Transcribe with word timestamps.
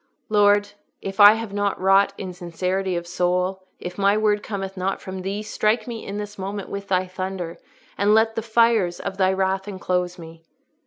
"Lord, 0.29 0.71
if 0.99 1.19
I 1.19 1.33
have 1.33 1.53
not 1.53 1.79
wrought 1.79 2.11
in 2.17 2.33
sincerity 2.33 2.95
of 2.95 3.05
soul, 3.05 3.67
if 3.79 3.99
my 3.99 4.17
word 4.17 4.41
cometh 4.41 4.75
not 4.75 4.99
from 4.99 5.21
Thee, 5.21 5.43
strike 5.43 5.85
me 5.85 6.03
in 6.03 6.17
this 6.17 6.39
moment 6.39 6.69
with 6.69 6.87
Thy 6.87 7.05
thunder, 7.05 7.59
and 7.99 8.15
let 8.15 8.33
the 8.33 8.41
fires 8.41 8.99
of 8.99 9.17
Thy 9.17 9.31
wrath 9.31 9.67
enclose 9.67 10.17
me." 10.17 10.41